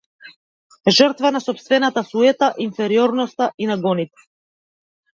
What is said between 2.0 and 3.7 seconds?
суета, инфериорноста